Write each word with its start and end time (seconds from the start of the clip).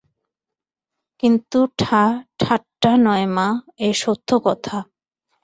কিন্তু 1.23 1.59
ঠা 1.77 2.03
ঠাট্টা 2.39 2.91
নয় 2.97 3.27
মা, 3.35 3.47
এ 3.79 3.89
সত্য 3.93 4.29
কথা। 4.45 4.77